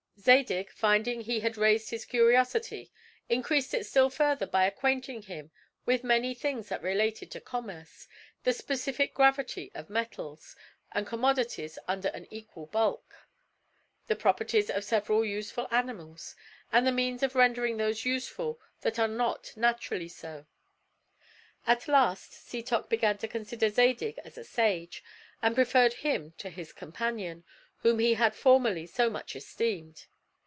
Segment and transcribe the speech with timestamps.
[0.23, 2.91] Zadig, finding he had raised his curiosity,
[3.27, 5.49] increased it still further by acquainting him
[5.87, 8.07] with many things that related to commerce,
[8.43, 10.55] the specific gravity of metals,
[10.91, 13.15] and commodities under an equal bulk;
[14.05, 16.35] the properties of several useful animals;
[16.71, 20.45] and the means of rendering those useful that are not naturally so.
[21.65, 25.03] At last Setoc began to consider Zadig as a sage,
[25.41, 27.43] and preferred him to his companion,
[27.77, 30.05] whom he had formerly so much esteemed.